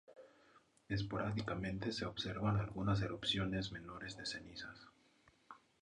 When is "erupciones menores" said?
3.03-4.17